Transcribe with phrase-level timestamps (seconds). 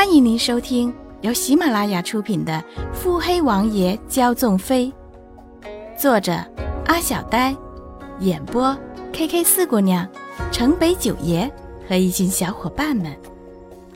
[0.00, 2.54] 欢迎您收听由喜马拉雅出品的
[2.94, 4.90] 《腹黑王爷骄纵妃》，
[5.94, 6.32] 作者
[6.86, 7.54] 阿小呆，
[8.20, 8.74] 演播
[9.12, 10.10] K K 四姑娘、
[10.50, 11.46] 城北九爷
[11.86, 13.14] 和一群小伙伴们。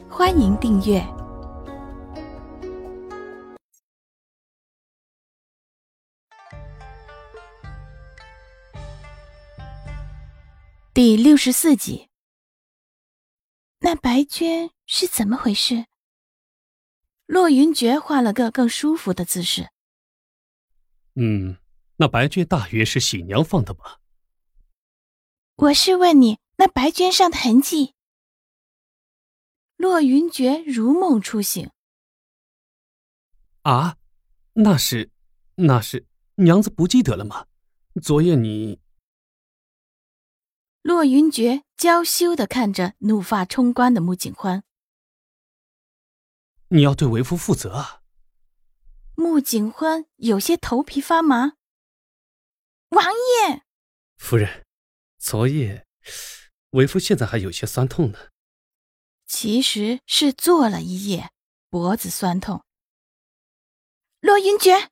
[0.06, 1.03] 欢迎订阅
[10.93, 12.11] 第六十四集。
[13.81, 15.87] 那白娟是怎么回事？
[17.34, 19.69] 洛云珏换了个更舒服的姿势。
[21.16, 21.59] 嗯，
[21.97, 23.98] 那白绢大约是喜娘放的吧？
[25.56, 27.95] 我是问你，那白绢上的痕迹。
[29.75, 31.69] 洛云珏如梦初醒。
[33.62, 33.97] 啊，
[34.53, 35.11] 那是，
[35.56, 36.06] 那是
[36.37, 37.47] 娘子不记得了吗？
[38.01, 38.78] 昨夜你……
[40.83, 44.62] 洛云珏娇羞的看着怒发冲冠的穆景欢
[46.74, 48.02] ：“你要对为夫负责啊！”
[49.14, 51.53] 穆景欢有些头皮发麻。
[52.89, 53.06] 王
[53.48, 53.62] 爷，
[54.16, 54.66] 夫人，
[55.19, 55.86] 昨夜
[56.70, 58.19] 为夫现在还有些酸痛呢。
[59.25, 61.31] 其实是坐了一夜，
[61.70, 62.64] 脖子酸痛。
[64.20, 64.88] 洛云珏，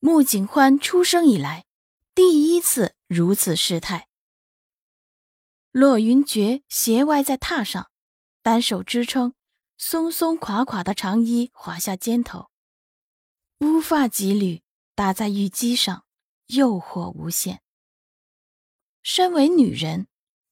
[0.00, 1.64] 穆景欢出生以来
[2.14, 2.96] 第一次。
[3.06, 4.08] 如此失态，
[5.70, 7.90] 洛云珏斜歪在榻上，
[8.42, 9.34] 单手支撑，
[9.84, 12.50] 松松垮垮的长衣滑下肩头，
[13.58, 14.62] 乌发几缕
[14.94, 16.04] 打在玉肌上，
[16.46, 17.62] 诱惑无限。
[19.02, 20.06] 身为女人，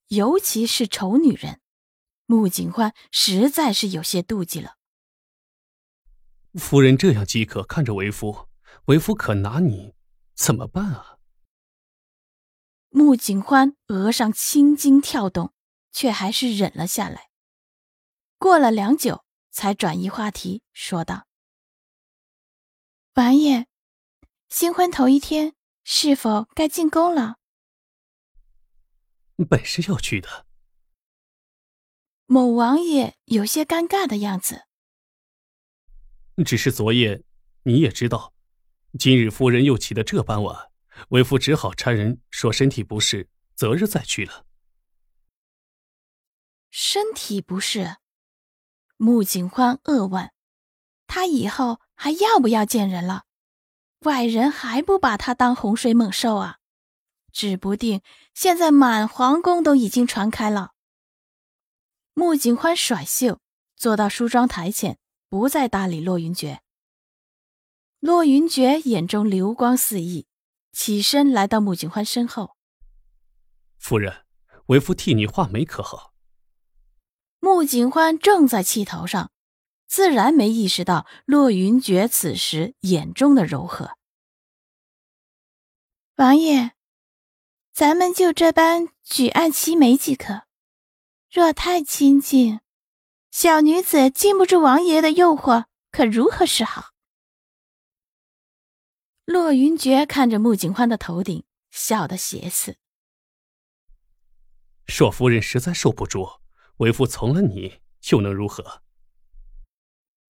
[0.09, 1.61] 尤其是丑女人，
[2.27, 4.75] 穆景欢实在是有些妒忌了。
[6.55, 8.49] 夫人这样饥渴看着为夫，
[8.87, 9.95] 为夫可拿你
[10.35, 11.19] 怎么办啊？
[12.89, 15.55] 穆景欢额上青筋跳动，
[15.93, 17.30] 却还是忍了下来。
[18.41, 21.27] 过了良久，才转移话题，说道
[23.13, 23.67] ：“王爷，
[24.49, 27.37] 新婚头一天，是否该进宫了？”
[29.47, 30.47] 本是要去的。
[32.25, 34.63] 某王爷有些尴尬的样子。
[36.43, 37.23] 只是昨夜
[37.65, 38.33] 你也知道，
[38.99, 40.71] 今日夫人又起得这般晚。
[41.11, 44.47] 为夫只好差人说身体不适，择日再去了。
[46.71, 47.97] 身体不适，
[49.03, 50.31] 穆景欢恶问。
[51.07, 53.23] 他以后还要不要见人了？
[54.01, 56.59] 外人还不把他当洪水猛兽啊？
[57.33, 58.03] 指不定
[58.35, 60.73] 现在满皇宫都已经传开了。
[62.13, 63.41] 穆景欢甩袖，
[63.75, 64.99] 坐到梳妆台前，
[65.31, 66.59] 不再搭理骆云珏。
[68.01, 70.27] 骆云珏眼中流光四溢。
[70.73, 72.55] 起身来到穆景欢身后，
[73.79, 74.27] 夫人，
[74.67, 76.10] 为夫替你画眉可好？
[77.61, 79.31] 穆景欢正在气头上，
[79.87, 83.99] 自然没意识到骆云珏此时眼中的柔和。
[86.17, 86.71] 王爷，
[87.75, 90.45] 咱们就这般举案齐眉即可。
[91.31, 92.61] 若太亲近，
[93.31, 96.93] 小女子禁不住王爷的诱惑，可如何是好？
[99.27, 102.79] 骆云珏看着穆景欢的头顶，笑得邪肆。
[104.87, 106.40] 若夫人实在受不住，
[106.81, 107.81] 为父从了你，
[108.11, 108.83] 又能如何？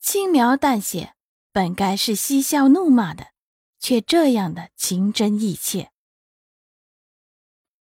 [0.00, 1.14] 轻描淡写，
[1.52, 3.32] 本该是嬉笑怒骂的，
[3.78, 5.92] 却这样的情真意切。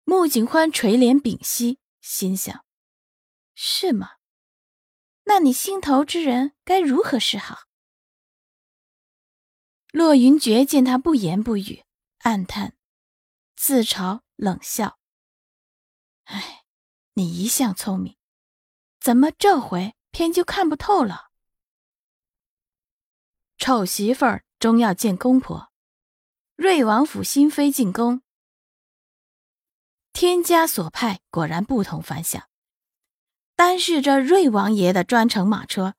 [0.04, 2.64] 穆景欢垂帘屏息，心想：
[3.56, 4.18] 是吗？
[5.24, 7.64] 那你心头之人该如何是好？
[9.92, 11.86] 洛云珏见他不言不语，
[12.20, 12.78] 暗叹，
[13.56, 15.00] 自嘲冷笑
[16.26, 16.66] ：“哎，
[17.14, 18.16] 你一向聪明，
[19.10, 21.32] 怎么这回偏就看不透了？”
[23.58, 25.72] 丑媳妇儿终要见公婆，
[26.56, 28.22] 瑞王府新妃进宫，
[30.14, 32.48] 天家所派果然不同凡响。
[33.56, 35.96] 单是这瑞王爷的专乘马车，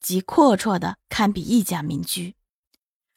[0.00, 2.34] 即阔绰的堪比一家民居。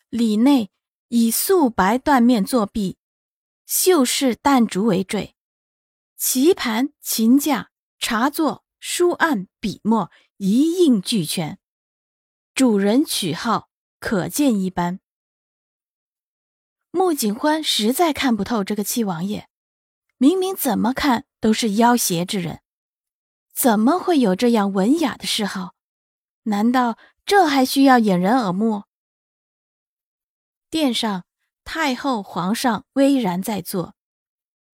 [0.09, 0.71] 里内
[1.07, 2.97] 以素白缎面作壁，
[3.65, 5.37] 绣饰弹竹为坠，
[6.17, 11.59] 棋盘、琴架、茶座、书案、笔墨一应俱全。
[12.53, 13.69] 主人取号
[13.99, 14.99] 可见一斑。
[16.91, 19.47] 穆景欢实在看不透这个七王爷，
[20.17, 22.61] 明明怎么看都是妖邪之人，
[23.53, 25.75] 怎么会有这样文雅的嗜好？
[26.43, 28.83] 难道这还需要掩人耳目？
[30.69, 31.25] 殿上，
[31.63, 33.93] 太后、皇上巍然在座，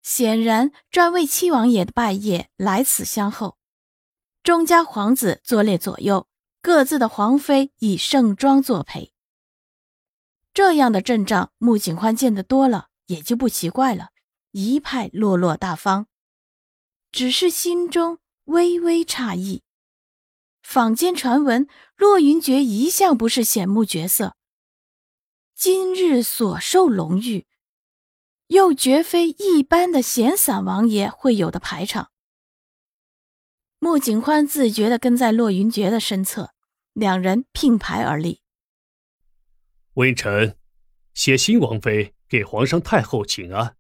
[0.03, 3.59] 显然专为七王爷的拜谒来此相候。
[4.43, 6.27] 钟家皇子坐列左右，
[6.61, 9.13] 各自的皇妃以盛装作陪。
[10.53, 14.09] 这样的阵仗，穆景欢见得多了，也就不奇怪了，
[14.51, 16.09] 一派落落大方。
[17.13, 19.63] 只是心中微微诧异，
[20.63, 24.35] 坊间传闻洛云珏一向不是显目角色，
[25.55, 27.47] 今日所受荣誉，
[28.49, 32.12] 又绝非一般的闲散王爷会有的排场。
[33.85, 36.55] 穆景欢自觉地跟在骆云珏的身侧，
[36.93, 38.41] 两人并排而立。
[39.95, 40.57] 微臣
[41.15, 43.77] 携新王妃给皇上太后请安。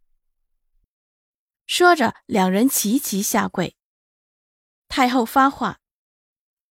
[1.68, 3.76] 说着，两人齐齐下跪。
[4.88, 5.78] 太后发话：“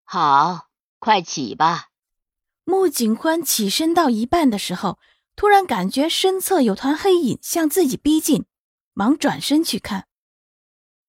[0.03, 1.89] 好，快起吧。”
[2.65, 4.97] 穆景欢起身到一半的时候，
[5.35, 8.47] 突然感觉身侧有团黑影向自己逼近，
[8.93, 10.07] 忙转身去看，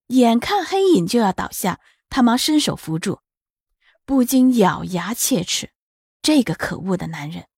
[0.09, 1.81] 眼看黑影就要倒下。
[2.11, 3.21] 他忙伸手扶住，
[4.05, 5.71] 不禁咬牙切齿
[6.21, 7.49] ：“这个可恶的男人，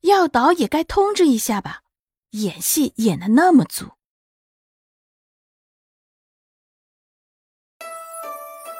[0.00, 1.82] 要倒也该通知一下吧？
[2.30, 3.92] 演戏演的那么足。”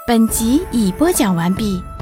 [0.07, 1.94] 本集已播讲完毕。